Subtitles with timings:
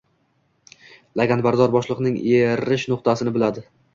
[1.21, 3.67] Laganbardor boshliqning erish nuqtasini biladi.